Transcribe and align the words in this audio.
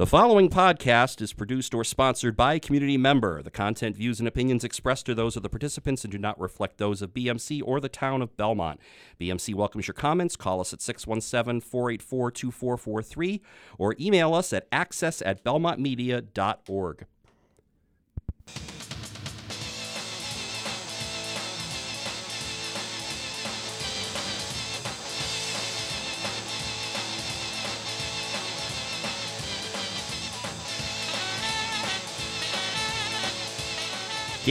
The 0.00 0.06
following 0.06 0.48
podcast 0.48 1.20
is 1.20 1.34
produced 1.34 1.74
or 1.74 1.84
sponsored 1.84 2.34
by 2.34 2.54
a 2.54 2.58
community 2.58 2.96
member. 2.96 3.42
The 3.42 3.50
content, 3.50 3.96
views, 3.96 4.18
and 4.18 4.26
opinions 4.26 4.64
expressed 4.64 5.10
are 5.10 5.14
those 5.14 5.36
of 5.36 5.42
the 5.42 5.50
participants 5.50 6.04
and 6.04 6.10
do 6.10 6.16
not 6.16 6.40
reflect 6.40 6.78
those 6.78 7.02
of 7.02 7.12
BMC 7.12 7.60
or 7.62 7.80
the 7.80 7.90
town 7.90 8.22
of 8.22 8.34
Belmont. 8.38 8.80
BMC 9.20 9.54
welcomes 9.54 9.86
your 9.86 9.92
comments. 9.92 10.36
Call 10.36 10.58
us 10.58 10.72
at 10.72 10.80
617 10.80 11.60
484 11.60 12.30
2443 12.30 13.42
or 13.76 13.94
email 14.00 14.32
us 14.32 14.54
at 14.54 14.66
access 14.72 15.20
at 15.20 15.44
belmontmedia.org. 15.44 17.04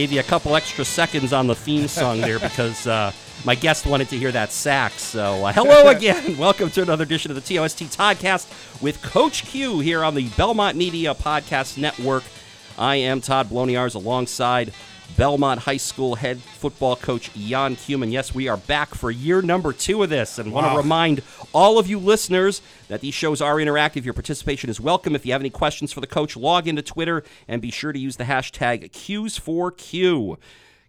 Gave 0.00 0.12
you 0.12 0.20
a 0.20 0.22
couple 0.22 0.56
extra 0.56 0.82
seconds 0.82 1.34
on 1.34 1.46
the 1.46 1.54
theme 1.54 1.86
song 1.86 2.22
there 2.22 2.38
because 2.38 2.86
uh, 2.86 3.12
my 3.44 3.54
guest 3.54 3.84
wanted 3.84 4.08
to 4.08 4.16
hear 4.16 4.32
that 4.32 4.50
sax. 4.50 5.02
So, 5.02 5.44
uh, 5.44 5.52
hello 5.52 5.88
again. 5.94 6.38
Welcome 6.38 6.70
to 6.70 6.80
another 6.80 7.04
edition 7.04 7.30
of 7.30 7.34
the 7.34 7.42
TOST 7.42 7.80
Podcast 7.98 8.80
with 8.80 9.02
Coach 9.02 9.44
Q 9.44 9.80
here 9.80 10.02
on 10.02 10.14
the 10.14 10.30
Belmont 10.30 10.78
Media 10.78 11.14
Podcast 11.14 11.76
Network. 11.76 12.24
I 12.78 12.96
am 12.96 13.20
Todd 13.20 13.50
Bloniars 13.50 13.94
alongside 13.94 14.72
Belmont 15.16 15.60
High 15.60 15.76
School 15.76 16.14
head 16.14 16.40
football 16.40 16.96
coach 16.96 17.32
Jan 17.34 17.76
Cumin. 17.76 18.10
Yes, 18.10 18.34
we 18.34 18.48
are 18.48 18.56
back 18.56 18.94
for 18.94 19.10
year 19.10 19.42
number 19.42 19.72
two 19.72 20.02
of 20.02 20.10
this 20.10 20.38
and 20.38 20.52
want 20.52 20.70
to 20.70 20.76
remind 20.76 21.22
all 21.52 21.78
of 21.78 21.86
you 21.86 21.98
listeners 21.98 22.62
that 22.88 23.00
these 23.00 23.14
shows 23.14 23.40
are 23.40 23.56
interactive. 23.56 24.04
Your 24.04 24.14
participation 24.14 24.70
is 24.70 24.80
welcome. 24.80 25.14
If 25.14 25.26
you 25.26 25.32
have 25.32 25.42
any 25.42 25.50
questions 25.50 25.92
for 25.92 26.00
the 26.00 26.06
coach, 26.06 26.36
log 26.36 26.66
into 26.68 26.82
Twitter 26.82 27.22
and 27.48 27.60
be 27.60 27.70
sure 27.70 27.92
to 27.92 27.98
use 27.98 28.16
the 28.16 28.24
hashtag 28.24 28.90
Qs4Q. 28.90 30.36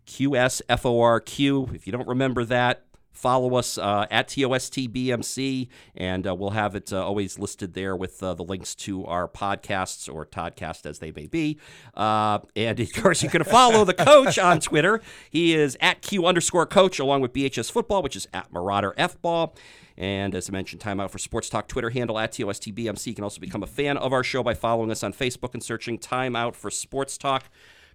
QSFORQ. 0.07 1.75
If 1.75 1.87
you 1.87 1.93
don't 1.93 2.07
remember 2.07 2.43
that, 2.45 2.83
follow 3.11 3.55
us 3.55 3.77
uh, 3.77 4.05
at 4.09 4.27
TOSTBMC, 4.29 5.67
and 5.95 6.27
uh, 6.27 6.35
we'll 6.35 6.51
have 6.51 6.75
it 6.75 6.91
uh, 6.91 7.05
always 7.05 7.37
listed 7.37 7.73
there 7.73 7.95
with 7.95 8.21
uh, 8.23 8.33
the 8.33 8.43
links 8.43 8.75
to 8.75 9.05
our 9.05 9.27
podcasts 9.27 10.13
or 10.13 10.25
Toddcast 10.25 10.85
as 10.85 10.99
they 10.99 11.11
may 11.11 11.27
be. 11.27 11.59
Uh, 11.93 12.39
and 12.55 12.79
of 12.79 12.93
course, 12.93 13.23
you 13.23 13.29
can 13.29 13.43
follow 13.43 13.85
the 13.85 13.93
coach 13.93 14.39
on 14.39 14.59
Twitter. 14.59 15.01
He 15.29 15.53
is 15.53 15.77
at 15.81 16.01
Q 16.01 16.25
underscore 16.25 16.65
coach, 16.65 16.99
along 16.99 17.21
with 17.21 17.33
BHS 17.33 17.71
Football, 17.71 18.01
which 18.01 18.15
is 18.15 18.27
at 18.33 18.51
Marauder 18.51 18.93
F 18.97 19.21
Ball. 19.21 19.55
And 19.97 20.33
as 20.33 20.49
I 20.49 20.51
mentioned, 20.51 20.81
Timeout 20.81 21.11
for 21.11 21.19
Sports 21.19 21.49
Talk 21.49 21.67
Twitter 21.67 21.89
handle 21.89 22.17
at 22.17 22.31
TOSTBMC. 22.31 23.07
You 23.07 23.13
can 23.13 23.23
also 23.23 23.39
become 23.39 23.61
a 23.61 23.67
fan 23.67 23.97
of 23.97 24.13
our 24.13 24.23
show 24.23 24.41
by 24.41 24.53
following 24.53 24.89
us 24.89 25.03
on 25.03 25.13
Facebook 25.13 25.53
and 25.53 25.61
searching 25.61 25.99
Timeout 25.99 26.55
for 26.55 26.71
Sports 26.71 27.17
Talk. 27.17 27.45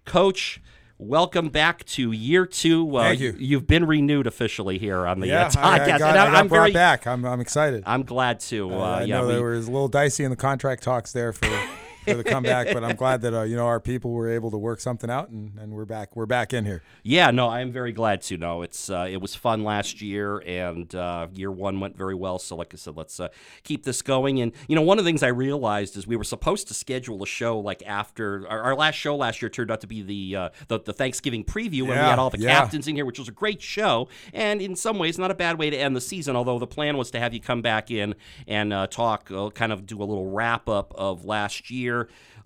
Coach, 0.05 0.61
welcome 0.99 1.49
back 1.49 1.83
to 1.85 2.11
year 2.11 2.45
two. 2.45 2.95
Uh, 2.97 3.03
Thank 3.03 3.19
you. 3.19 3.35
You've 3.37 3.67
been 3.67 3.85
renewed 3.85 4.27
officially 4.27 4.77
here 4.77 5.05
on 5.07 5.19
the 5.19 5.27
Yeah, 5.27 5.45
uh, 5.45 5.49
podcast. 5.49 5.57
I, 5.57 5.73
I 5.73 5.77
got, 5.77 6.01
and 6.01 6.03
I 6.03 6.13
got 6.13 6.35
I'm 6.35 6.47
brought 6.47 6.59
very, 6.61 6.71
back. 6.73 7.07
I'm, 7.07 7.25
I'm 7.25 7.39
excited. 7.39 7.83
I'm 7.85 8.03
glad 8.03 8.39
to. 8.41 8.73
Uh, 8.73 8.77
I 8.77 9.03
yeah, 9.03 9.19
know 9.21 9.27
we- 9.27 9.33
there 9.33 9.43
was 9.43 9.67
a 9.67 9.71
little 9.71 9.87
dicey 9.87 10.23
in 10.23 10.29
the 10.29 10.35
contract 10.37 10.83
talks 10.83 11.11
there 11.11 11.33
for, 11.33 11.45
for 12.07 12.15
the 12.15 12.23
comeback, 12.23 12.73
but 12.73 12.83
I'm 12.83 12.95
glad 12.95 13.21
that 13.21 13.33
uh, 13.33 13.43
you 13.43 13.55
know 13.55 13.65
our 13.65 13.79
people 13.79 14.11
were 14.11 14.29
able 14.29 14.51
to 14.51 14.57
work 14.57 14.79
something 14.79 15.09
out, 15.09 15.29
and, 15.29 15.57
and 15.59 15.73
we're 15.73 15.85
back. 15.85 16.15
We're 16.15 16.25
back 16.25 16.53
in 16.53 16.65
here. 16.65 16.81
Yeah, 17.03 17.31
no, 17.31 17.47
I 17.47 17.61
am 17.61 17.71
very 17.71 17.91
glad 17.91 18.21
to. 18.23 18.37
No, 18.37 18.61
it's 18.61 18.89
uh, 18.89 19.07
it 19.09 19.17
was 19.17 19.35
fun 19.35 19.63
last 19.63 20.01
year, 20.01 20.39
and 20.39 20.93
uh, 20.95 21.27
year 21.33 21.51
one 21.51 21.79
went 21.79 21.97
very 21.97 22.15
well. 22.15 22.39
So, 22.39 22.55
like 22.55 22.73
I 22.73 22.77
said, 22.77 22.95
let's 22.95 23.19
uh, 23.19 23.29
keep 23.63 23.83
this 23.83 24.01
going. 24.01 24.39
And 24.41 24.51
you 24.67 24.75
know, 24.75 24.81
one 24.81 24.99
of 24.99 25.05
the 25.05 25.09
things 25.09 25.23
I 25.23 25.27
realized 25.27 25.97
is 25.97 26.07
we 26.07 26.15
were 26.15 26.23
supposed 26.23 26.67
to 26.67 26.73
schedule 26.73 27.21
a 27.23 27.27
show 27.27 27.59
like 27.59 27.83
after 27.85 28.47
our, 28.47 28.61
our 28.61 28.75
last 28.75 28.95
show 28.95 29.15
last 29.15 29.41
year 29.41 29.49
turned 29.49 29.71
out 29.71 29.81
to 29.81 29.87
be 29.87 30.01
the 30.01 30.35
uh, 30.35 30.49
the, 30.67 30.79
the 30.79 30.93
Thanksgiving 30.93 31.43
preview, 31.43 31.81
and 31.81 31.89
we 31.89 31.95
had 31.95 32.19
all 32.19 32.29
the 32.29 32.39
yeah. 32.39 32.59
captains 32.59 32.87
in 32.87 32.95
here, 32.95 33.05
which 33.05 33.19
was 33.19 33.27
a 33.27 33.33
great 33.33 33.61
show, 33.61 34.07
and 34.33 34.61
in 34.61 34.75
some 34.75 34.99
ways 34.99 35.17
not 35.17 35.31
a 35.31 35.35
bad 35.35 35.57
way 35.57 35.69
to 35.69 35.77
end 35.77 35.95
the 35.95 36.01
season. 36.01 36.35
Although 36.35 36.59
the 36.59 36.67
plan 36.67 36.97
was 36.97 37.11
to 37.11 37.19
have 37.19 37.33
you 37.33 37.41
come 37.41 37.61
back 37.61 37.89
in 37.91 38.15
and 38.47 38.71
uh, 38.71 38.87
talk, 38.87 39.31
uh, 39.31 39.49
kind 39.49 39.71
of 39.71 39.85
do 39.85 39.97
a 40.01 40.05
little 40.05 40.31
wrap 40.31 40.69
up 40.69 40.93
of 40.95 41.25
last 41.25 41.71
year. 41.71 41.96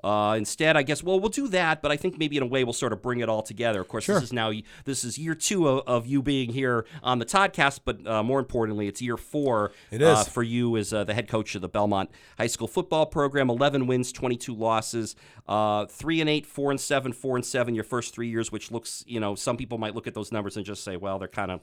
Uh, 0.03 0.33
instead, 0.35 0.75
I 0.75 0.81
guess, 0.81 1.03
well, 1.03 1.19
we'll 1.19 1.29
do 1.29 1.47
that, 1.49 1.83
but 1.83 1.91
I 1.91 1.97
think 1.97 2.17
maybe 2.17 2.35
in 2.35 2.41
a 2.41 2.47
way 2.47 2.63
we'll 2.63 2.73
sort 2.73 2.91
of 2.91 3.03
bring 3.03 3.19
it 3.19 3.29
all 3.29 3.43
together. 3.43 3.81
Of 3.81 3.87
course, 3.87 4.05
Sure. 4.05 4.15
this 4.15 4.23
is 4.29 4.33
now 4.33 4.51
this 4.85 5.03
is 5.03 5.19
year 5.19 5.35
two 5.35 5.67
of, 5.67 5.83
of 5.85 6.07
you 6.07 6.23
being 6.23 6.53
here 6.53 6.85
on 7.03 7.19
the 7.19 7.25
Toddcast, 7.25 7.81
but 7.85 8.07
uh, 8.07 8.23
more 8.23 8.39
importantly, 8.39 8.87
it's 8.87 8.99
year 8.99 9.17
four 9.17 9.71
It 9.91 10.01
Uh, 10.01 10.23
for 10.23 10.41
you 10.41 10.75
as 10.75 10.91
uh, 10.91 11.03
the 11.03 11.13
head 11.13 11.27
coach 11.27 11.53
of 11.53 11.61
the 11.61 11.69
Belmont 11.69 12.09
High 12.39 12.47
School 12.47 12.67
football 12.67 13.05
program. 13.05 13.47
Eleven 13.51 13.85
wins, 13.85 14.11
twenty-two 14.11 14.55
losses, 14.55 15.15
uh, 15.47 15.85
three 15.85 16.19
and 16.19 16.29
eight, 16.29 16.47
four 16.47 16.71
and 16.71 16.79
seven, 16.79 17.13
four 17.13 17.35
and 17.35 17.45
seven. 17.45 17.75
Your 17.75 17.83
first 17.83 18.13
three 18.15 18.29
years, 18.29 18.51
which 18.51 18.71
looks, 18.71 19.03
you 19.05 19.19
know, 19.19 19.35
some 19.35 19.55
people 19.55 19.77
might 19.77 19.93
look 19.93 20.07
at 20.07 20.15
those 20.15 20.31
numbers 20.31 20.57
and 20.57 20.65
just 20.65 20.83
say, 20.83 20.97
well, 20.97 21.19
they're 21.19 21.27
kind 21.27 21.51
of 21.51 21.59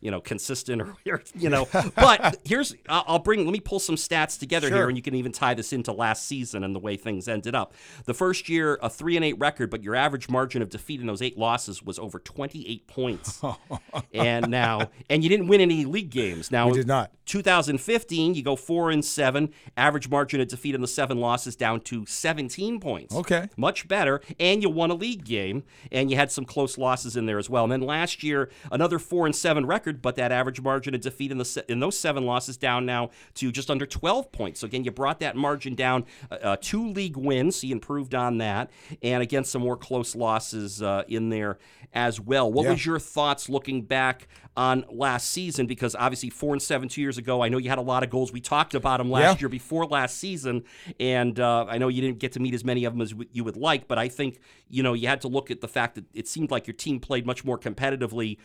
you 0.00 0.10
know, 0.10 0.20
consistent 0.20 0.82
or, 0.82 0.94
or, 1.06 1.22
you 1.34 1.48
know. 1.48 1.68
But 1.94 2.38
here's, 2.44 2.74
I'll 2.88 3.18
bring, 3.18 3.44
let 3.44 3.52
me 3.52 3.60
pull 3.60 3.80
some 3.80 3.96
stats 3.96 4.38
together 4.38 4.68
here, 4.68 4.88
and 4.88 4.96
you 4.96 5.02
can 5.02 5.14
even 5.14 5.32
tie 5.32 5.54
this 5.54 5.72
into 5.72 5.92
last 5.92 6.26
season 6.26 6.64
and 6.64 6.74
the 6.74 6.78
way 6.78 6.96
things 6.96 7.28
ended 7.28 7.54
up. 7.54 7.74
The 8.04 8.14
first 8.14 8.48
year, 8.48 8.78
a 8.82 8.90
three 8.90 9.16
and 9.16 9.24
eight 9.24 9.38
record, 9.38 9.70
but 9.70 9.82
your 9.82 9.94
average 9.94 10.28
margin 10.28 10.62
of 10.62 10.70
defeat 10.70 11.00
in 11.00 11.06
those 11.06 11.22
eight 11.22 11.38
losses 11.38 11.82
was 11.82 11.98
over 11.98 12.18
28 12.18 12.86
points. 12.86 13.42
and 14.14 14.48
now, 14.48 14.90
and 15.10 15.22
you 15.22 15.28
didn't 15.28 15.48
win 15.48 15.60
any 15.60 15.84
league 15.84 16.10
games. 16.10 16.50
Now, 16.50 16.68
We 16.68 16.74
did 16.74 16.86
not. 16.86 17.10
2015, 17.26 18.34
you 18.34 18.42
go 18.42 18.56
four 18.56 18.90
and 18.90 19.04
seven. 19.04 19.50
Average 19.76 20.08
margin 20.08 20.40
of 20.40 20.48
defeat 20.48 20.74
in 20.74 20.80
the 20.80 20.88
seven 20.88 21.18
losses 21.18 21.56
down 21.56 21.80
to 21.82 22.06
17 22.06 22.80
points. 22.80 23.14
Okay. 23.14 23.48
Much 23.56 23.86
better. 23.86 24.20
And 24.40 24.62
you 24.62 24.70
won 24.70 24.90
a 24.90 24.94
league 24.94 25.24
game, 25.24 25.64
and 25.92 26.10
you 26.10 26.16
had 26.16 26.32
some 26.32 26.44
close 26.44 26.78
losses 26.78 27.16
in 27.16 27.26
there 27.26 27.38
as 27.38 27.50
well. 27.50 27.64
And 27.64 27.72
then 27.72 27.82
last 27.82 28.22
year, 28.22 28.50
another 28.72 28.98
four 28.98 29.26
and 29.26 29.36
seven 29.36 29.66
record, 29.66 29.87
but 29.92 30.16
that 30.16 30.30
average 30.32 30.60
margin 30.60 30.94
of 30.94 31.00
defeat 31.00 31.30
in 31.32 31.38
the 31.38 31.44
se- 31.44 31.64
in 31.68 31.80
those 31.80 31.98
seven 31.98 32.24
losses 32.26 32.56
down 32.56 32.86
now 32.86 33.10
to 33.34 33.50
just 33.50 33.70
under 33.70 33.86
12 33.86 34.30
points. 34.32 34.60
So 34.60 34.66
again, 34.66 34.84
you 34.84 34.90
brought 34.90 35.20
that 35.20 35.36
margin 35.36 35.74
down. 35.74 36.04
Uh, 36.30 36.34
uh, 36.34 36.56
two 36.60 36.88
league 36.88 37.16
wins, 37.16 37.56
so 37.56 37.66
you 37.66 37.72
improved 37.74 38.14
on 38.14 38.38
that, 38.38 38.70
and 39.02 39.22
again 39.22 39.44
some 39.44 39.62
more 39.62 39.76
close 39.76 40.14
losses 40.14 40.82
uh, 40.82 41.02
in 41.08 41.28
there 41.30 41.58
as 41.92 42.20
well. 42.20 42.50
What 42.52 42.64
Yeah. 42.64 42.70
was 42.72 42.84
your 42.86 42.98
thoughts 42.98 43.48
looking 43.48 43.82
back 43.82 44.28
on 44.56 44.84
last 44.90 45.30
season? 45.30 45.66
Because 45.66 45.94
obviously 45.94 46.28
four 46.30 46.52
and 46.52 46.60
seven 46.60 46.88
two 46.88 47.00
years 47.00 47.16
ago, 47.16 47.42
I 47.42 47.48
know 47.48 47.56
you 47.58 47.68
had 47.70 47.78
a 47.78 47.82
lot 47.82 48.02
of 48.02 48.10
goals. 48.10 48.32
We 48.32 48.40
talked 48.40 48.74
about 48.74 48.98
them 48.98 49.10
last 49.10 49.36
Yeah. 49.36 49.40
year 49.44 49.48
before 49.48 49.86
last 49.86 50.18
season, 50.18 50.64
and 51.00 51.38
uh, 51.40 51.64
I 51.68 51.78
know 51.78 51.88
you 51.88 52.02
didn't 52.02 52.18
get 52.18 52.32
to 52.32 52.40
meet 52.40 52.54
as 52.54 52.64
many 52.64 52.84
of 52.84 52.92
them 52.92 53.00
as 53.00 53.14
you 53.32 53.44
would 53.44 53.56
like. 53.56 53.88
But 53.88 53.98
I 53.98 54.08
think 54.08 54.40
you 54.68 54.82
know 54.82 54.92
you 54.92 55.08
had 55.08 55.20
to 55.22 55.28
look 55.28 55.50
at 55.50 55.60
the 55.62 55.68
fact 55.68 55.94
that 55.94 56.04
it 56.12 56.28
seemed 56.28 56.50
like 56.50 56.66
your 56.66 56.74
team 56.74 57.00
played 57.00 57.24
much 57.26 57.44
more 57.44 57.58
competitively. 57.58 58.36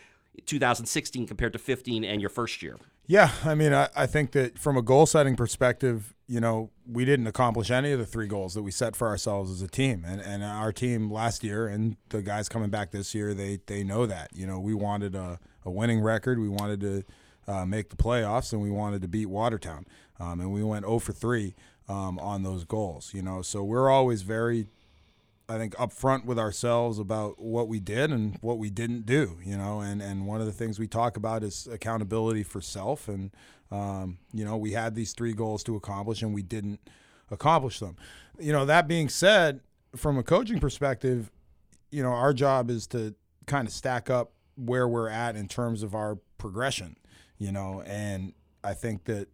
2016 0.46 1.26
compared 1.26 1.52
to 1.52 1.58
15 1.58 2.04
and 2.04 2.20
your 2.20 2.30
first 2.30 2.62
year. 2.62 2.78
Yeah, 3.06 3.32
I 3.44 3.54
mean, 3.54 3.74
I, 3.74 3.88
I 3.94 4.06
think 4.06 4.32
that 4.32 4.58
from 4.58 4.76
a 4.78 4.82
goal 4.82 5.04
setting 5.04 5.36
perspective, 5.36 6.14
you 6.26 6.40
know, 6.40 6.70
we 6.90 7.04
didn't 7.04 7.26
accomplish 7.26 7.70
any 7.70 7.92
of 7.92 7.98
the 7.98 8.06
three 8.06 8.26
goals 8.26 8.54
that 8.54 8.62
we 8.62 8.70
set 8.70 8.96
for 8.96 9.08
ourselves 9.08 9.50
as 9.50 9.60
a 9.60 9.68
team. 9.68 10.04
And 10.06 10.22
and 10.22 10.42
our 10.42 10.72
team 10.72 11.10
last 11.10 11.44
year 11.44 11.66
and 11.66 11.96
the 12.08 12.22
guys 12.22 12.48
coming 12.48 12.70
back 12.70 12.92
this 12.92 13.14
year, 13.14 13.34
they 13.34 13.58
they 13.66 13.84
know 13.84 14.06
that. 14.06 14.30
You 14.34 14.46
know, 14.46 14.58
we 14.58 14.72
wanted 14.72 15.14
a, 15.14 15.38
a 15.64 15.70
winning 15.70 16.00
record. 16.00 16.38
We 16.38 16.48
wanted 16.48 16.80
to 16.80 17.04
uh, 17.46 17.66
make 17.66 17.90
the 17.90 17.96
playoffs, 17.96 18.54
and 18.54 18.62
we 18.62 18.70
wanted 18.70 19.02
to 19.02 19.08
beat 19.08 19.26
Watertown. 19.26 19.84
Um, 20.18 20.40
and 20.40 20.52
we 20.52 20.62
went 20.62 20.86
0 20.86 21.00
for 21.00 21.12
3 21.12 21.54
um, 21.88 22.18
on 22.18 22.42
those 22.42 22.64
goals. 22.64 23.12
You 23.12 23.20
know, 23.20 23.42
so 23.42 23.62
we're 23.62 23.90
always 23.90 24.22
very 24.22 24.68
I 25.48 25.58
think 25.58 25.74
upfront 25.74 26.24
with 26.24 26.38
ourselves 26.38 26.98
about 26.98 27.38
what 27.38 27.68
we 27.68 27.78
did 27.78 28.10
and 28.10 28.38
what 28.40 28.58
we 28.58 28.70
didn't 28.70 29.04
do, 29.04 29.38
you 29.44 29.56
know, 29.58 29.80
and, 29.80 30.00
and 30.00 30.26
one 30.26 30.40
of 30.40 30.46
the 30.46 30.52
things 30.52 30.78
we 30.78 30.86
talk 30.86 31.16
about 31.16 31.42
is 31.42 31.68
accountability 31.70 32.42
for 32.42 32.62
self. 32.62 33.08
And, 33.08 33.30
um, 33.70 34.18
you 34.32 34.44
know, 34.44 34.56
we 34.56 34.72
had 34.72 34.94
these 34.94 35.12
three 35.12 35.34
goals 35.34 35.62
to 35.64 35.76
accomplish 35.76 36.22
and 36.22 36.34
we 36.34 36.42
didn't 36.42 36.80
accomplish 37.30 37.78
them. 37.78 37.96
You 38.38 38.52
know, 38.52 38.64
that 38.64 38.88
being 38.88 39.08
said, 39.10 39.60
from 39.94 40.18
a 40.18 40.22
coaching 40.22 40.60
perspective, 40.60 41.30
you 41.90 42.02
know, 42.02 42.10
our 42.10 42.32
job 42.32 42.70
is 42.70 42.86
to 42.88 43.14
kind 43.46 43.68
of 43.68 43.74
stack 43.74 44.08
up 44.08 44.32
where 44.56 44.88
we're 44.88 45.08
at 45.08 45.36
in 45.36 45.46
terms 45.46 45.82
of 45.82 45.94
our 45.94 46.18
progression, 46.38 46.96
you 47.38 47.52
know, 47.52 47.82
and 47.86 48.32
I 48.62 48.72
think 48.74 49.04
that 49.04 49.28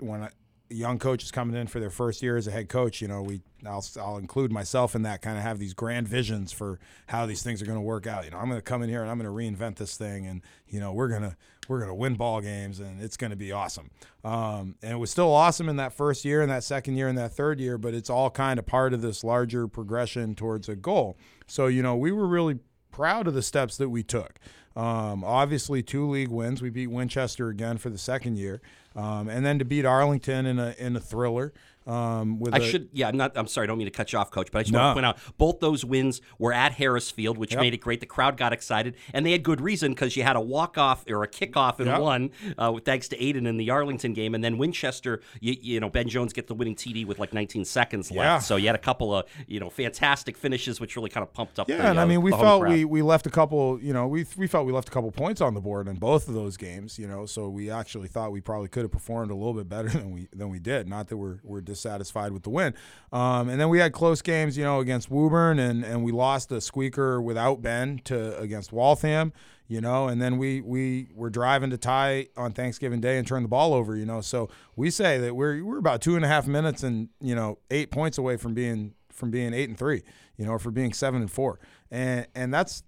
when 0.00 0.24
I, 0.24 0.30
young 0.72 0.98
coaches 0.98 1.30
coming 1.30 1.56
in 1.56 1.66
for 1.66 1.80
their 1.80 1.90
first 1.90 2.22
year 2.22 2.36
as 2.36 2.46
a 2.46 2.50
head 2.50 2.68
coach, 2.68 3.00
you 3.00 3.08
know, 3.08 3.22
we 3.22 3.40
I'll, 3.66 3.84
I'll 4.00 4.18
include 4.18 4.50
myself 4.50 4.94
in 4.94 5.02
that 5.02 5.22
kind 5.22 5.36
of 5.36 5.42
have 5.44 5.58
these 5.58 5.74
grand 5.74 6.08
visions 6.08 6.52
for 6.52 6.80
how 7.06 7.26
these 7.26 7.42
things 7.42 7.62
are 7.62 7.66
going 7.66 7.78
to 7.78 7.82
work 7.82 8.06
out. 8.06 8.24
You 8.24 8.30
know, 8.30 8.38
I'm 8.38 8.48
going 8.48 8.58
to 8.58 8.62
come 8.62 8.82
in 8.82 8.88
here 8.88 9.02
and 9.02 9.10
I'm 9.10 9.18
going 9.18 9.30
to 9.30 9.64
reinvent 9.64 9.76
this 9.76 9.96
thing, 9.96 10.26
and 10.26 10.42
you 10.66 10.80
know, 10.80 10.92
we're 10.92 11.08
gonna 11.08 11.36
we're 11.68 11.80
gonna 11.80 11.94
win 11.94 12.14
ball 12.14 12.40
games, 12.40 12.80
and 12.80 13.00
it's 13.00 13.16
going 13.16 13.30
to 13.30 13.36
be 13.36 13.52
awesome. 13.52 13.90
Um, 14.24 14.76
and 14.82 14.92
it 14.92 14.98
was 14.98 15.10
still 15.10 15.32
awesome 15.32 15.68
in 15.68 15.76
that 15.76 15.92
first 15.92 16.24
year, 16.24 16.42
and 16.42 16.50
that 16.50 16.64
second 16.64 16.96
year, 16.96 17.08
and 17.08 17.16
that 17.18 17.32
third 17.32 17.60
year, 17.60 17.78
but 17.78 17.94
it's 17.94 18.10
all 18.10 18.30
kind 18.30 18.58
of 18.58 18.66
part 18.66 18.92
of 18.92 19.02
this 19.02 19.22
larger 19.22 19.68
progression 19.68 20.34
towards 20.34 20.68
a 20.68 20.76
goal. 20.76 21.16
So 21.46 21.66
you 21.66 21.82
know, 21.82 21.96
we 21.96 22.12
were 22.12 22.26
really 22.26 22.58
proud 22.90 23.26
of 23.26 23.34
the 23.34 23.42
steps 23.42 23.76
that 23.78 23.88
we 23.88 24.02
took. 24.02 24.38
Um, 24.76 25.22
obviously, 25.24 25.82
two 25.82 26.08
league 26.08 26.28
wins. 26.28 26.62
We 26.62 26.70
beat 26.70 26.86
Winchester 26.88 27.48
again 27.48 27.78
for 27.78 27.90
the 27.90 27.98
second 27.98 28.38
year, 28.38 28.60
um, 28.96 29.28
and 29.28 29.44
then 29.44 29.58
to 29.58 29.64
beat 29.64 29.84
Arlington 29.84 30.46
in 30.46 30.58
a 30.58 30.74
in 30.78 30.96
a 30.96 31.00
thriller. 31.00 31.52
Um, 31.84 32.38
with 32.38 32.54
I 32.54 32.58
a- 32.58 32.60
should, 32.62 32.90
yeah, 32.92 33.08
I'm 33.08 33.16
not. 33.16 33.32
I'm 33.36 33.48
sorry, 33.48 33.64
I 33.64 33.66
don't 33.66 33.76
mean 33.76 33.88
to 33.88 33.90
cut 33.90 34.12
you 34.12 34.18
off, 34.20 34.30
Coach, 34.30 34.52
but 34.52 34.60
I 34.60 34.62
just 34.62 34.72
No. 34.72 34.78
want 34.78 34.90
to 34.90 34.94
point 35.02 35.06
out 35.06 35.18
both 35.36 35.58
those 35.58 35.84
wins 35.84 36.20
were 36.38 36.52
at 36.52 36.74
Harris 36.74 37.10
Field, 37.10 37.36
which 37.36 37.54
Yep. 37.54 37.60
made 37.60 37.74
it 37.74 37.78
great. 37.78 37.98
The 37.98 38.06
crowd 38.06 38.36
got 38.36 38.52
excited, 38.52 38.94
and 39.12 39.26
they 39.26 39.32
had 39.32 39.42
good 39.42 39.60
reason 39.60 39.90
because 39.90 40.16
you 40.16 40.22
had 40.22 40.36
a 40.36 40.40
walk 40.40 40.78
off 40.78 41.04
or 41.10 41.24
a 41.24 41.28
kickoff 41.28 41.80
in 41.80 41.88
Yep. 41.88 42.00
one, 42.00 42.30
uh, 42.56 42.74
thanks 42.84 43.08
to 43.08 43.16
Aiden 43.18 43.48
in 43.48 43.56
the 43.56 43.68
Arlington 43.70 44.12
game, 44.14 44.32
and 44.32 44.44
then 44.44 44.58
Winchester. 44.58 45.22
You, 45.40 45.56
you 45.60 45.80
know, 45.80 45.88
Ben 45.90 46.08
Jones 46.08 46.32
get 46.32 46.46
the 46.46 46.54
winning 46.54 46.76
TD 46.76 47.04
with 47.04 47.18
like 47.18 47.32
19 47.32 47.64
seconds 47.64 48.12
left, 48.12 48.18
Yeah. 48.20 48.38
so 48.38 48.54
you 48.54 48.66
had 48.68 48.76
a 48.76 48.78
couple 48.78 49.12
of 49.12 49.24
you 49.48 49.58
know 49.58 49.68
fantastic 49.68 50.36
finishes, 50.36 50.80
which 50.80 50.94
really 50.94 51.10
kind 51.10 51.24
of 51.24 51.32
pumped 51.34 51.58
up. 51.58 51.68
Yeah, 51.68 51.78
the, 51.78 51.88
and 51.88 51.98
I 51.98 52.04
uh, 52.04 52.06
mean, 52.06 52.22
we 52.22 52.30
felt 52.30 52.62
crowd. 52.62 52.72
we, 52.72 52.84
we 52.84 53.02
left 53.02 53.26
a 53.26 53.30
couple. 53.30 53.80
You 53.82 53.92
know, 53.92 54.06
we 54.06 54.24
we 54.36 54.46
felt 54.46 54.61
we 54.62 54.72
left 54.72 54.88
a 54.88 54.90
couple 54.90 55.10
points 55.10 55.40
on 55.40 55.54
the 55.54 55.60
board 55.60 55.88
in 55.88 55.96
both 55.96 56.28
of 56.28 56.34
those 56.34 56.56
games. 56.56 56.98
You 56.98 57.06
know, 57.06 57.26
so 57.26 57.48
we 57.48 57.70
actually 57.70 58.08
thought 58.08 58.32
we 58.32 58.40
probably 58.40 58.68
could 58.68 58.82
have 58.82 58.92
performed 58.92 59.30
a 59.30 59.34
little 59.34 59.54
bit 59.54 59.68
better 59.68 59.88
than 59.98 60.12
we 60.12 60.28
than 60.32 60.48
we 60.48 60.58
did. 60.58 60.88
Not 60.88 61.08
that 61.08 61.16
we're 61.16 61.38
we're 61.42 61.60
dissatisfied 61.60 62.32
with 62.32 62.42
the 62.42 62.50
win. 62.50 62.74
Um, 63.12 63.48
and 63.48 63.60
then 63.60 63.68
we 63.68 63.78
had 63.78 63.92
close 63.92 64.22
games. 64.22 64.56
You 64.56 64.64
know, 64.64 64.80
against 64.80 65.10
Woburn, 65.10 65.58
and 65.58 65.84
and 65.84 66.02
we 66.02 66.12
lost 66.12 66.52
a 66.52 66.60
squeaker 66.60 67.20
without 67.20 67.62
Ben 67.62 68.00
to 68.04 68.38
against 68.38 68.72
Waltham. 68.72 69.32
You 69.68 69.80
know, 69.80 70.08
and 70.08 70.20
then 70.20 70.36
we 70.36 70.60
we 70.60 71.08
were 71.14 71.30
driving 71.30 71.70
to 71.70 71.78
tie 71.78 72.28
on 72.36 72.52
Thanksgiving 72.52 73.00
Day 73.00 73.16
and 73.16 73.26
turn 73.26 73.42
the 73.42 73.48
ball 73.48 73.72
over. 73.72 73.96
You 73.96 74.04
know, 74.04 74.20
so 74.20 74.50
we 74.76 74.90
say 74.90 75.18
that 75.18 75.34
we're 75.34 75.64
we're 75.64 75.78
about 75.78 76.02
two 76.02 76.16
and 76.16 76.24
a 76.24 76.28
half 76.28 76.46
minutes 76.46 76.82
and 76.82 77.08
you 77.20 77.34
know 77.34 77.58
eight 77.70 77.90
points 77.90 78.18
away 78.18 78.36
from 78.36 78.54
being 78.54 78.94
from 79.10 79.30
being 79.30 79.54
eight 79.54 79.68
and 79.68 79.78
three, 79.78 80.02
you 80.36 80.44
know, 80.44 80.52
or 80.52 80.58
for 80.58 80.70
being 80.70 80.92
seven 80.92 81.20
and 81.20 81.30
four, 81.30 81.58
and 81.90 82.26
and 82.34 82.52
that's 82.52 82.82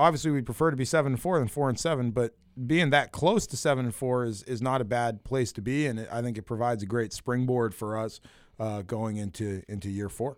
obviously 0.00 0.30
we'd 0.30 0.46
prefer 0.46 0.70
to 0.70 0.76
be 0.76 0.84
seven 0.84 1.12
and 1.12 1.20
four 1.20 1.38
than 1.38 1.48
four 1.48 1.68
and 1.68 1.78
seven, 1.78 2.10
but 2.10 2.36
being 2.66 2.90
that 2.90 3.12
close 3.12 3.46
to 3.48 3.56
seven 3.56 3.84
and 3.84 3.94
four 3.94 4.24
is 4.24 4.42
is 4.44 4.60
not 4.60 4.80
a 4.80 4.84
bad 4.84 5.24
place 5.24 5.52
to 5.52 5.62
be, 5.62 5.86
and 5.86 6.00
it, 6.00 6.08
I 6.10 6.22
think 6.22 6.36
it 6.38 6.42
provides 6.42 6.82
a 6.82 6.86
great 6.86 7.12
springboard 7.12 7.74
for 7.74 7.96
us 7.96 8.20
uh, 8.58 8.82
going 8.82 9.16
into 9.16 9.62
into 9.68 9.88
year 9.90 10.08
four. 10.08 10.36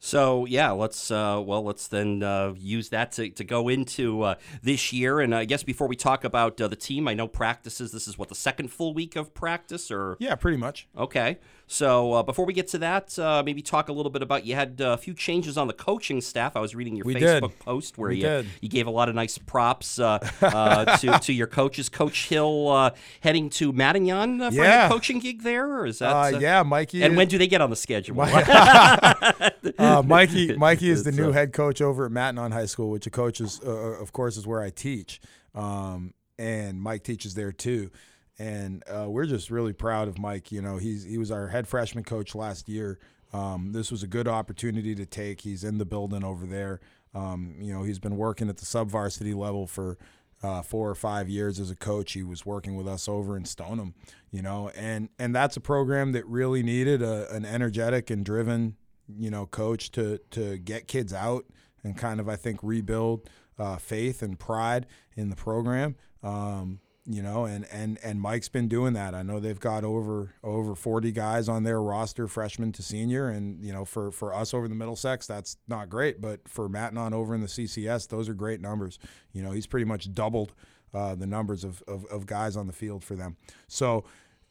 So 0.00 0.46
yeah, 0.46 0.70
let's 0.70 1.10
uh, 1.10 1.42
well 1.44 1.62
let's 1.64 1.88
then 1.88 2.22
uh, 2.22 2.54
use 2.56 2.88
that 2.90 3.12
to, 3.12 3.30
to 3.30 3.44
go 3.44 3.68
into 3.68 4.22
uh, 4.22 4.34
this 4.62 4.92
year. 4.92 5.18
And 5.20 5.34
I 5.34 5.44
guess 5.44 5.64
before 5.64 5.88
we 5.88 5.96
talk 5.96 6.22
about 6.24 6.60
uh, 6.60 6.68
the 6.68 6.76
team, 6.76 7.08
I 7.08 7.14
know 7.14 7.26
practices. 7.26 7.90
This 7.92 8.06
is 8.06 8.16
what 8.16 8.28
the 8.28 8.36
second 8.36 8.68
full 8.68 8.94
week 8.94 9.16
of 9.16 9.34
practice, 9.34 9.90
or 9.90 10.16
Yeah, 10.20 10.36
pretty 10.36 10.56
much. 10.56 10.88
okay. 10.96 11.38
So 11.70 12.14
uh, 12.14 12.22
before 12.22 12.46
we 12.46 12.54
get 12.54 12.68
to 12.68 12.78
that, 12.78 13.18
uh, 13.18 13.42
maybe 13.44 13.60
talk 13.60 13.90
a 13.90 13.92
little 13.92 14.10
bit 14.10 14.22
about 14.22 14.46
you 14.46 14.54
had 14.54 14.80
uh, 14.80 14.92
a 14.92 14.96
few 14.96 15.12
changes 15.12 15.58
on 15.58 15.66
the 15.66 15.74
coaching 15.74 16.22
staff. 16.22 16.56
I 16.56 16.60
was 16.60 16.74
reading 16.74 16.96
your 16.96 17.04
We 17.04 17.14
Facebook 17.14 17.40
did. 17.42 17.58
post 17.58 17.98
where 17.98 18.08
We 18.08 18.16
you 18.16 18.22
did. 18.22 18.46
you 18.62 18.70
gave 18.70 18.86
a 18.86 18.90
lot 18.90 19.10
of 19.10 19.14
nice 19.14 19.36
props 19.36 19.98
uh, 19.98 20.18
uh, 20.40 20.96
to 20.96 21.18
to 21.18 21.32
your 21.32 21.46
coaches. 21.46 21.90
Coach 21.90 22.28
Hill 22.28 22.68
uh, 22.68 22.90
heading 23.20 23.50
to 23.50 23.70
Matignon 23.74 24.40
uh, 24.40 24.50
for 24.50 24.56
Yeah. 24.56 24.86
a 24.86 24.88
coaching 24.88 25.18
gig 25.18 25.42
there, 25.42 25.70
or 25.80 25.84
is 25.84 25.98
that? 25.98 26.40
Yeah, 26.40 26.62
Mikey. 26.62 27.02
And 27.02 27.12
is- 27.12 27.16
when 27.18 27.28
do 27.28 27.36
they 27.36 27.46
get 27.48 27.60
on 27.60 27.68
the 27.68 27.76
schedule? 27.76 28.18
uh, 29.78 30.02
Mikey, 30.06 30.56
Mikey 30.56 30.88
is 30.90 31.04
the 31.04 31.12
new 31.12 31.32
head 31.32 31.52
coach 31.52 31.80
over 31.82 32.06
at 32.06 32.12
Matignon 32.12 32.52
High 32.52 32.66
School, 32.66 32.90
which 32.90 33.06
a 33.06 33.10
coach 33.10 33.40
is, 33.42 33.60
uh, 33.64 33.68
of 34.00 34.12
course, 34.12 34.36
is 34.38 34.46
where 34.46 34.62
I 34.62 34.70
teach, 34.70 35.20
um, 35.54 36.14
and 36.38 36.80
Mike 36.80 37.02
teaches 37.04 37.34
there 37.34 37.52
too. 37.52 37.90
And 38.38 38.84
uh, 38.88 39.06
we're 39.08 39.26
just 39.26 39.50
really 39.50 39.72
proud 39.72 40.08
of 40.08 40.18
Mike. 40.18 40.52
You 40.52 40.62
know, 40.62 40.76
he's 40.76 41.04
he 41.04 41.18
was 41.18 41.30
our 41.30 41.48
head 41.48 41.66
freshman 41.66 42.04
coach 42.04 42.34
last 42.34 42.68
year. 42.68 42.98
Um, 43.32 43.72
this 43.72 43.90
was 43.90 44.02
a 44.02 44.06
good 44.06 44.28
opportunity 44.28 44.94
to 44.94 45.04
take. 45.04 45.40
He's 45.40 45.64
in 45.64 45.78
the 45.78 45.84
building 45.84 46.24
over 46.24 46.46
there. 46.46 46.80
Um, 47.14 47.56
you 47.60 47.72
know, 47.72 47.82
he's 47.82 47.98
been 47.98 48.16
working 48.16 48.48
at 48.48 48.58
the 48.58 48.66
sub 48.66 48.90
varsity 48.90 49.34
level 49.34 49.66
for 49.66 49.98
uh, 50.42 50.62
four 50.62 50.88
or 50.88 50.94
five 50.94 51.28
years 51.28 51.58
as 51.58 51.70
a 51.70 51.76
coach. 51.76 52.12
He 52.12 52.22
was 52.22 52.46
working 52.46 52.76
with 52.76 52.86
us 52.86 53.08
over 53.08 53.36
in 53.36 53.44
Stoneham, 53.44 53.94
you 54.30 54.42
know, 54.42 54.70
and 54.76 55.08
and 55.18 55.34
that's 55.34 55.56
a 55.56 55.60
program 55.60 56.12
that 56.12 56.26
really 56.26 56.62
needed 56.62 57.02
a, 57.02 57.32
an 57.34 57.44
energetic 57.44 58.10
and 58.10 58.24
driven, 58.24 58.76
you 59.16 59.30
know, 59.30 59.46
coach 59.46 59.90
to 59.92 60.18
to 60.30 60.58
get 60.58 60.86
kids 60.86 61.12
out 61.12 61.44
and 61.82 61.96
kind 61.96 62.20
of 62.20 62.28
I 62.28 62.36
think 62.36 62.60
rebuild 62.62 63.28
uh, 63.58 63.76
faith 63.76 64.22
and 64.22 64.38
pride 64.38 64.86
in 65.16 65.30
the 65.30 65.36
program. 65.36 65.96
Um, 66.22 66.80
you 67.10 67.22
know, 67.22 67.46
and, 67.46 67.64
and 67.72 67.98
and 68.02 68.20
Mike's 68.20 68.50
been 68.50 68.68
doing 68.68 68.92
that. 68.92 69.14
I 69.14 69.22
know 69.22 69.40
they've 69.40 69.58
got 69.58 69.82
over 69.82 70.34
over 70.44 70.74
40 70.74 71.10
guys 71.12 71.48
on 71.48 71.62
their 71.62 71.80
roster, 71.80 72.28
freshman 72.28 72.70
to 72.72 72.82
senior, 72.82 73.30
and 73.30 73.64
you 73.64 73.72
know, 73.72 73.86
for 73.86 74.10
for 74.10 74.34
us 74.34 74.52
over 74.52 74.68
the 74.68 74.74
Middlesex, 74.74 75.26
that's 75.26 75.56
not 75.66 75.88
great, 75.88 76.20
but 76.20 76.46
for 76.46 76.68
Matignon 76.68 77.14
over 77.14 77.34
in 77.34 77.40
the 77.40 77.46
CCS, 77.46 78.08
those 78.08 78.28
are 78.28 78.34
great 78.34 78.60
numbers. 78.60 78.98
You 79.32 79.42
know, 79.42 79.52
he's 79.52 79.66
pretty 79.66 79.86
much 79.86 80.12
doubled 80.12 80.52
uh, 80.92 81.14
the 81.14 81.26
numbers 81.26 81.64
of, 81.64 81.82
of 81.88 82.04
of 82.06 82.26
guys 82.26 82.56
on 82.58 82.66
the 82.66 82.74
field 82.74 83.02
for 83.02 83.14
them. 83.14 83.38
So 83.68 84.04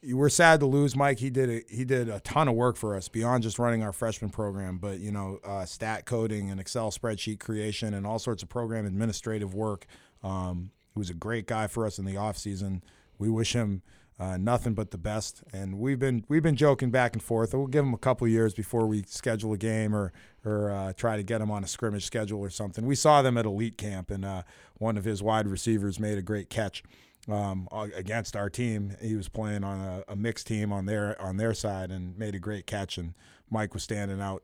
we're 0.04 0.30
sad 0.30 0.60
to 0.62 0.66
lose 0.66 0.96
Mike. 0.96 1.20
He 1.20 1.30
did 1.30 1.50
a, 1.50 1.62
he 1.70 1.86
did 1.86 2.10
a 2.10 2.20
ton 2.22 2.48
of 2.48 2.56
work 2.56 2.76
for 2.76 2.96
us 2.96 3.08
beyond 3.08 3.44
just 3.44 3.60
running 3.60 3.84
our 3.84 3.94
freshman 3.94 4.32
program, 4.32 4.80
but 4.80 5.00
you 5.00 5.12
know, 5.12 5.40
uh, 5.44 5.66
stat 5.66 6.06
coding 6.06 6.50
and 6.50 6.60
Excel 6.60 6.90
spreadsheet 6.90 7.40
creation 7.40 7.94
and 7.94 8.08
all 8.08 8.18
sorts 8.18 8.42
of 8.42 8.50
program 8.50 8.88
administrative 8.88 9.54
work. 9.54 9.86
Um, 10.24 10.72
he 10.98 11.00
was 11.00 11.10
a 11.12 11.14
great 11.14 11.46
guy 11.46 11.68
for 11.68 11.86
us 11.86 12.00
in 12.00 12.06
the 12.06 12.18
off 12.18 12.38
season. 12.38 12.84
We 13.20 13.30
wish 13.30 13.54
him 13.54 13.84
uh, 14.20 14.38
nothing 14.38 14.74
but 14.74 14.90
the 14.90 14.98
best, 14.98 15.44
and 15.54 15.78
we've 15.78 16.00
been 16.00 16.26
we've 16.28 16.42
been 16.42 16.56
joking 16.56 16.90
back 16.90 17.14
and 17.14 17.22
forth. 17.22 17.54
We'll 17.54 17.68
give 17.68 17.86
him 17.86 17.94
a 17.94 18.00
couple 18.00 18.28
years 18.28 18.56
before 18.56 18.88
we 18.88 19.04
schedule 19.04 19.54
a 19.54 19.58
game 19.58 19.96
or 19.96 20.12
or 20.44 20.72
uh, 20.72 20.94
try 20.94 21.18
to 21.18 21.24
get 21.24 21.40
him 21.40 21.52
on 21.52 21.64
a 21.64 21.68
scrimmage 21.68 22.04
schedule 22.04 22.40
or 22.40 22.50
something. 22.50 22.88
We 22.88 22.96
saw 22.96 23.22
them 23.22 23.38
at 23.38 23.46
elite 23.46 23.78
camp, 23.78 24.10
and 24.10 24.26
uh, 24.26 24.42
one 24.80 24.98
of 24.98 25.06
his 25.06 25.22
wide 25.22 25.48
receivers 25.48 26.00
made 26.00 26.18
a 26.18 26.24
great 26.24 26.50
catch 26.50 26.82
um, 27.28 27.68
against 27.72 28.36
our 28.36 28.50
team. 28.50 28.96
He 29.00 29.16
was 29.16 29.30
playing 29.30 29.64
on 29.64 29.80
a, 29.80 30.04
a 30.08 30.16
mixed 30.16 30.48
team 30.48 30.74
on 30.74 30.88
their 30.88 31.22
on 31.22 31.38
their 31.38 31.54
side 31.54 31.92
and 31.92 32.18
made 32.18 32.34
a 32.34 32.40
great 32.40 32.66
catch. 32.66 32.98
And 32.98 33.14
Mike 33.52 33.76
was 33.76 33.84
standing 33.84 34.20
out, 34.20 34.42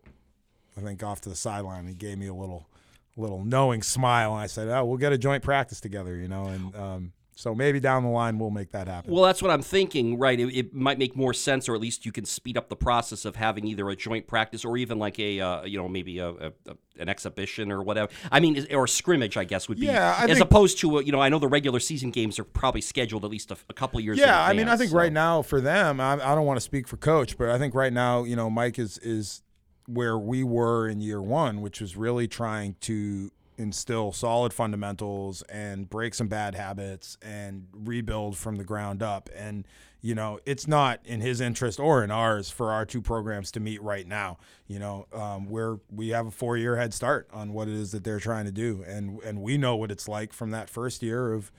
I 0.77 0.81
think, 0.81 1.01
off 1.01 1.19
to 1.21 1.29
the 1.29 1.35
sideline. 1.35 1.87
He 1.87 1.95
gave 1.95 2.19
me 2.19 2.27
a 2.27 2.33
little 2.35 2.67
little 3.15 3.43
knowing 3.43 3.81
smile, 3.81 4.33
and 4.33 4.41
I 4.41 4.47
said, 4.47 4.67
"Oh, 4.69 4.85
we'll 4.85 4.97
get 4.97 5.13
a 5.13 5.17
joint 5.17 5.43
practice 5.43 5.79
together," 5.79 6.15
you 6.15 6.27
know. 6.27 6.45
And 6.45 6.75
um, 6.75 7.13
so 7.35 7.55
maybe 7.55 7.79
down 7.79 8.03
the 8.03 8.09
line 8.09 8.37
we'll 8.37 8.51
make 8.51 8.71
that 8.71 8.87
happen. 8.87 9.11
Well, 9.11 9.23
that's 9.23 9.41
what 9.41 9.51
I'm 9.51 9.61
thinking, 9.61 10.17
right? 10.19 10.39
It, 10.39 10.55
it 10.55 10.73
might 10.73 10.99
make 10.99 11.15
more 11.15 11.33
sense, 11.33 11.67
or 11.67 11.75
at 11.75 11.81
least 11.81 12.05
you 12.05 12.11
can 12.11 12.25
speed 12.25 12.57
up 12.57 12.69
the 12.69 12.75
process 12.75 13.25
of 13.25 13.35
having 13.35 13.65
either 13.65 13.89
a 13.89 13.95
joint 13.95 14.27
practice 14.27 14.63
or 14.63 14.77
even 14.77 14.99
like 14.99 15.19
a, 15.19 15.39
uh, 15.39 15.63
you 15.63 15.77
know, 15.77 15.87
maybe 15.87 16.19
a, 16.19 16.29
a, 16.29 16.51
an 16.99 17.09
exhibition 17.09 17.71
or 17.71 17.81
whatever. 17.81 18.11
I 18.31 18.39
mean, 18.39 18.67
or 18.71 18.83
a 18.83 18.87
scrimmage, 18.87 19.35
I 19.35 19.45
guess 19.45 19.67
would 19.67 19.79
be. 19.79 19.87
Yeah, 19.87 20.15
I 20.17 20.25
as 20.25 20.37
think- 20.37 20.41
opposed 20.41 20.79
to, 20.79 20.97
uh, 20.97 20.99
you 21.01 21.11
know, 21.11 21.21
I 21.21 21.29
know 21.29 21.39
the 21.39 21.47
regular 21.47 21.79
season 21.79 22.11
games 22.11 22.37
are 22.37 22.43
probably 22.43 22.81
scheduled 22.81 23.25
at 23.25 23.31
least 23.31 23.49
a, 23.51 23.57
a 23.69 23.73
couple 23.73 23.99
years. 23.99 24.19
Yeah, 24.19 24.43
I 24.43 24.53
mean, 24.53 24.67
I 24.67 24.77
think 24.77 24.91
so. 24.91 24.97
right 24.97 25.11
now 25.13 25.41
for 25.41 25.59
them, 25.59 25.99
I, 25.99 26.13
I 26.13 26.35
don't 26.35 26.45
want 26.45 26.57
to 26.57 26.61
speak 26.61 26.87
for 26.87 26.97
coach, 26.97 27.37
but 27.37 27.49
I 27.49 27.57
think 27.57 27.73
right 27.73 27.93
now, 27.93 28.23
you 28.25 28.35
know, 28.35 28.49
Mike 28.49 28.77
is 28.77 28.99
is 28.99 29.41
where 29.87 30.17
we 30.17 30.43
were 30.43 30.87
in 30.87 31.01
year 31.01 31.21
one, 31.21 31.61
which 31.61 31.81
was 31.81 31.95
really 31.95 32.27
trying 32.27 32.75
to 32.81 33.31
instill 33.57 34.11
solid 34.11 34.51
fundamentals 34.51 35.43
and 35.43 35.87
break 35.89 36.13
some 36.15 36.27
bad 36.27 36.55
habits 36.55 37.17
and 37.21 37.67
rebuild 37.71 38.35
from 38.35 38.55
the 38.55 38.63
ground 38.63 39.03
up. 39.03 39.29
And 39.35 39.65
you 40.01 40.15
know, 40.15 40.37
it's 40.45 40.67
not 40.67 40.99
in 41.05 41.21
his 41.21 41.39
interest 41.39 41.79
or 41.79 42.03
in 42.03 42.11
ours 42.11 42.49
for 42.49 42.71
our 42.71 42.85
two 42.85 43.01
programs 43.01 43.51
to 43.51 43.61
meet 43.61 43.81
right 43.81 44.05
now. 44.05 44.37
You 44.67 44.79
know, 44.79 45.07
um, 45.13 45.49
where 45.49 45.77
we 45.89 46.09
have 46.09 46.27
a 46.27 46.31
four 46.31 46.57
year 46.57 46.75
head 46.75 46.93
start 46.93 47.29
on 47.31 47.53
what 47.53 47.69
it 47.69 47.73
is 47.73 47.91
that 47.93 48.03
they're 48.03 48.19
trying 48.19 48.45
to 48.45 48.51
do, 48.51 48.83
and 48.85 49.21
and 49.23 49.41
we 49.41 49.57
know 49.57 49.77
what 49.77 49.91
it's 49.91 50.07
like 50.07 50.33
from 50.33 50.51
that 50.51 50.69
first 50.69 51.01
year 51.01 51.31
of 51.31 51.51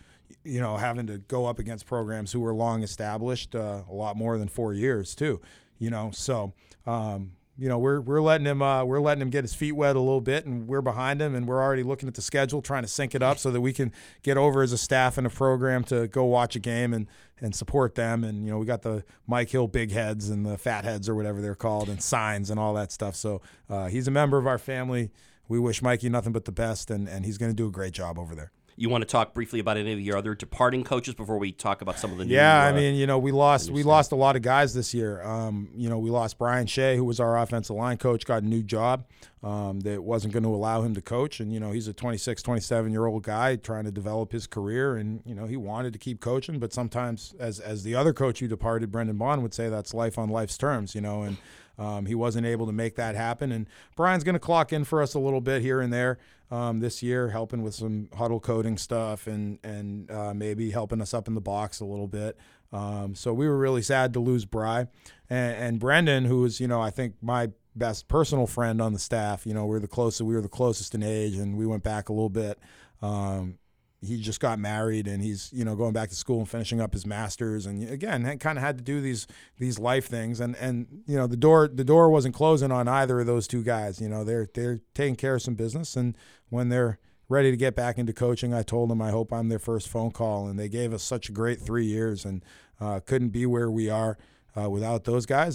you 0.42 0.60
know, 0.60 0.76
having 0.76 1.06
to 1.06 1.18
go 1.18 1.46
up 1.46 1.58
against 1.58 1.86
programs 1.86 2.32
who 2.32 2.40
were 2.40 2.54
long 2.54 2.82
established, 2.82 3.54
uh, 3.54 3.82
a 3.88 3.92
lot 3.92 4.16
more 4.16 4.38
than 4.38 4.48
four 4.48 4.72
years 4.74 5.14
too. 5.14 5.40
You 5.78 5.90
know, 5.90 6.10
so 6.12 6.52
um, 6.86 7.32
you 7.56 7.68
know 7.68 7.78
we're 7.78 8.00
we're 8.00 8.20
letting 8.20 8.46
him 8.46 8.62
uh, 8.62 8.84
we're 8.84 9.00
letting 9.00 9.22
him 9.22 9.30
get 9.30 9.44
his 9.44 9.54
feet 9.54 9.72
wet 9.72 9.96
a 9.96 10.00
little 10.00 10.20
bit, 10.20 10.44
and 10.44 10.66
we're 10.66 10.82
behind 10.82 11.20
him, 11.22 11.34
and 11.34 11.46
we're 11.46 11.62
already 11.62 11.82
looking 11.82 12.08
at 12.08 12.14
the 12.14 12.22
schedule, 12.22 12.60
trying 12.60 12.82
to 12.82 12.88
sync 12.88 13.14
it 13.14 13.22
up 13.22 13.38
so 13.38 13.50
that 13.50 13.60
we 13.60 13.72
can 13.72 13.92
get 14.22 14.36
over 14.36 14.62
as 14.62 14.72
a 14.72 14.78
staff 14.78 15.18
and 15.18 15.26
a 15.26 15.30
program 15.30 15.84
to 15.84 16.08
go 16.08 16.24
watch 16.24 16.56
a 16.56 16.58
game 16.58 16.92
and 16.92 17.06
and 17.40 17.54
support 17.54 17.94
them. 17.94 18.24
And 18.24 18.44
you 18.44 18.50
know, 18.50 18.58
we 18.58 18.66
got 18.66 18.82
the 18.82 19.04
Mike 19.26 19.50
Hill 19.50 19.68
big 19.68 19.92
heads 19.92 20.30
and 20.30 20.44
the 20.44 20.58
fat 20.58 20.84
heads 20.84 21.08
or 21.08 21.14
whatever 21.14 21.40
they're 21.40 21.54
called, 21.54 21.88
and 21.88 22.02
signs 22.02 22.50
and 22.50 22.58
all 22.58 22.74
that 22.74 22.90
stuff. 22.90 23.14
So 23.14 23.40
uh, 23.70 23.86
he's 23.86 24.08
a 24.08 24.12
member 24.12 24.38
of 24.38 24.46
our 24.46 24.58
family. 24.58 25.10
We 25.46 25.58
wish 25.58 25.82
Mikey 25.82 26.08
nothing 26.08 26.32
but 26.32 26.46
the 26.46 26.52
best, 26.52 26.90
and, 26.90 27.08
and 27.08 27.24
he's 27.24 27.38
going 27.38 27.50
to 27.50 27.56
do 27.56 27.66
a 27.66 27.70
great 27.70 27.92
job 27.92 28.18
over 28.18 28.34
there. 28.34 28.50
You 28.76 28.88
want 28.88 29.02
to 29.02 29.06
talk 29.06 29.34
briefly 29.34 29.60
about 29.60 29.76
any 29.76 29.92
of 29.92 30.00
your 30.00 30.16
other 30.16 30.34
departing 30.34 30.84
coaches 30.84 31.14
before 31.14 31.38
we 31.38 31.52
talk 31.52 31.80
about 31.80 31.98
some 31.98 32.12
of 32.12 32.18
the 32.18 32.24
new? 32.24 32.34
Yeah, 32.34 32.62
I 32.62 32.70
uh, 32.70 32.74
mean, 32.74 32.94
you 32.96 33.06
know, 33.06 33.18
we 33.18 33.32
lost 33.32 33.70
we 33.70 33.82
lost 33.82 34.12
a 34.12 34.16
lot 34.16 34.36
of 34.36 34.42
guys 34.42 34.74
this 34.74 34.92
year. 34.92 35.22
Um, 35.22 35.68
you 35.74 35.88
know, 35.88 35.98
we 35.98 36.10
lost 36.10 36.38
Brian 36.38 36.66
Shea, 36.66 36.96
who 36.96 37.04
was 37.04 37.20
our 37.20 37.38
offensive 37.38 37.76
line 37.76 37.98
coach, 37.98 38.24
got 38.24 38.42
a 38.42 38.46
new 38.46 38.62
job 38.62 39.06
um, 39.44 39.80
that 39.80 40.02
wasn't 40.02 40.32
going 40.32 40.42
to 40.42 40.54
allow 40.54 40.82
him 40.82 40.94
to 40.94 41.02
coach. 41.02 41.38
And, 41.38 41.52
you 41.52 41.60
know, 41.60 41.70
he's 41.70 41.86
a 41.86 41.92
26, 41.92 42.42
27 42.42 42.90
year 42.90 43.06
old 43.06 43.22
guy 43.22 43.56
trying 43.56 43.84
to 43.84 43.90
develop 43.90 44.32
his 44.32 44.46
career. 44.46 44.96
And, 44.96 45.22
you 45.26 45.34
know, 45.34 45.44
he 45.44 45.56
wanted 45.56 45.92
to 45.92 45.98
keep 45.98 46.20
coaching, 46.20 46.58
but 46.58 46.72
sometimes, 46.72 47.34
as, 47.38 47.60
as 47.60 47.82
the 47.82 47.94
other 47.94 48.14
coach 48.14 48.40
who 48.40 48.48
departed, 48.48 48.90
Brendan 48.90 49.18
Bond, 49.18 49.42
would 49.42 49.52
say, 49.52 49.68
that's 49.68 49.92
life 49.92 50.18
on 50.18 50.30
life's 50.30 50.56
terms, 50.56 50.94
you 50.94 51.02
know. 51.02 51.22
And 51.22 51.36
um, 51.78 52.06
he 52.06 52.14
wasn't 52.14 52.46
able 52.46 52.66
to 52.66 52.72
make 52.72 52.96
that 52.96 53.14
happen. 53.14 53.52
And 53.52 53.66
Brian's 53.96 54.24
going 54.24 54.34
to 54.34 54.40
clock 54.40 54.72
in 54.72 54.84
for 54.84 55.02
us 55.02 55.14
a 55.14 55.18
little 55.18 55.40
bit 55.40 55.62
here 55.62 55.80
and 55.80 55.92
there 55.92 56.18
um, 56.50 56.80
this 56.80 57.02
year, 57.02 57.30
helping 57.30 57.62
with 57.62 57.74
some 57.74 58.08
Hudl 58.12 58.40
coding 58.40 58.78
stuff 58.78 59.26
and 59.26 59.58
and 59.64 60.10
uh, 60.10 60.34
maybe 60.34 60.70
helping 60.70 61.00
us 61.00 61.14
up 61.14 61.28
in 61.28 61.34
the 61.34 61.40
box 61.40 61.80
a 61.80 61.84
little 61.84 62.08
bit. 62.08 62.36
Um, 62.72 63.14
so 63.14 63.32
we 63.32 63.46
were 63.46 63.56
really 63.56 63.82
sad 63.82 64.12
to 64.14 64.20
lose 64.20 64.44
Bry 64.44 64.88
and, 65.30 65.56
and 65.56 65.80
Brendan, 65.80 66.24
who 66.24 66.42
was 66.42 66.60
you 66.60 66.68
know 66.68 66.80
I 66.80 66.90
think 66.90 67.14
my 67.22 67.50
best 67.76 68.08
personal 68.08 68.46
friend 68.46 68.80
on 68.80 68.92
the 68.92 68.98
staff. 68.98 69.46
You 69.46 69.54
know, 69.54 69.66
we 69.66 69.76
are 69.76 69.80
the 69.80 69.88
closest. 69.88 70.22
We 70.22 70.34
were 70.34 70.40
the 70.40 70.48
closest 70.48 70.94
in 70.94 71.02
age, 71.02 71.34
and 71.34 71.56
we 71.56 71.66
went 71.66 71.82
back 71.82 72.08
a 72.08 72.12
little 72.12 72.30
bit. 72.30 72.58
Um, 73.02 73.58
he 74.04 74.20
just 74.20 74.40
got 74.40 74.58
married, 74.58 75.06
and 75.06 75.22
he's 75.22 75.50
you 75.52 75.64
know 75.64 75.74
going 75.74 75.92
back 75.92 76.08
to 76.10 76.14
school 76.14 76.38
and 76.40 76.48
finishing 76.48 76.80
up 76.80 76.92
his 76.92 77.06
masters. 77.06 77.66
And 77.66 77.88
again, 77.88 78.38
kind 78.38 78.58
of 78.58 78.64
had 78.64 78.78
to 78.78 78.84
do 78.84 79.00
these 79.00 79.26
these 79.58 79.78
life 79.78 80.06
things. 80.06 80.40
And 80.40 80.56
and 80.56 81.02
you 81.06 81.16
know 81.16 81.26
the 81.26 81.36
door 81.36 81.68
the 81.68 81.84
door 81.84 82.10
wasn't 82.10 82.34
closing 82.34 82.70
on 82.72 82.88
either 82.88 83.20
of 83.20 83.26
those 83.26 83.46
two 83.46 83.62
guys. 83.62 84.00
You 84.00 84.08
know, 84.08 84.24
they're 84.24 84.48
they're 84.54 84.80
taking 84.94 85.16
care 85.16 85.36
of 85.36 85.42
some 85.42 85.54
business, 85.54 85.96
and 85.96 86.16
when 86.48 86.68
they're 86.68 86.98
ready 87.28 87.50
to 87.50 87.56
get 87.56 87.74
back 87.74 87.98
into 87.98 88.12
coaching, 88.12 88.52
I 88.52 88.62
told 88.62 88.90
them 88.90 89.00
I 89.00 89.10
hope 89.10 89.32
I'm 89.32 89.48
their 89.48 89.58
first 89.58 89.88
phone 89.88 90.10
call, 90.10 90.46
and 90.46 90.58
they 90.58 90.68
gave 90.68 90.92
us 90.92 91.02
such 91.02 91.28
a 91.28 91.32
great 91.32 91.60
three 91.60 91.86
years, 91.86 92.24
and 92.24 92.44
uh, 92.80 93.00
couldn't 93.00 93.30
be 93.30 93.46
where 93.46 93.70
we 93.70 93.88
are 93.88 94.18
uh, 94.60 94.68
without 94.68 95.04
those 95.04 95.26
guys. 95.26 95.42